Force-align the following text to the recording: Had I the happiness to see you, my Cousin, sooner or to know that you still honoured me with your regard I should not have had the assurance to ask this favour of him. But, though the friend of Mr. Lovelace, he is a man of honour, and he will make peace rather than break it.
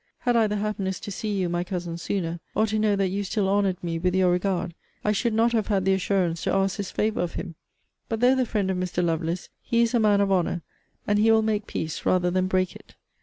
Had 0.21 0.35
I 0.35 0.47
the 0.47 0.55
happiness 0.55 0.99
to 1.01 1.11
see 1.11 1.31
you, 1.31 1.47
my 1.47 1.63
Cousin, 1.63 1.95
sooner 1.95 2.39
or 2.55 2.65
to 2.65 2.79
know 2.79 2.95
that 2.95 3.09
you 3.09 3.23
still 3.23 3.47
honoured 3.47 3.83
me 3.83 3.99
with 3.99 4.15
your 4.15 4.31
regard 4.31 4.73
I 5.05 5.11
should 5.11 5.31
not 5.31 5.51
have 5.51 5.67
had 5.67 5.85
the 5.85 5.93
assurance 5.93 6.41
to 6.43 6.53
ask 6.55 6.77
this 6.77 6.89
favour 6.89 7.21
of 7.21 7.33
him. 7.35 7.53
But, 8.09 8.19
though 8.19 8.33
the 8.33 8.47
friend 8.47 8.71
of 8.71 8.77
Mr. 8.77 9.03
Lovelace, 9.05 9.49
he 9.61 9.83
is 9.83 9.93
a 9.93 9.99
man 9.99 10.19
of 10.19 10.31
honour, 10.31 10.63
and 11.05 11.19
he 11.19 11.29
will 11.31 11.43
make 11.43 11.67
peace 11.67 12.03
rather 12.03 12.31
than 12.31 12.47
break 12.47 12.75
it. 12.75 12.95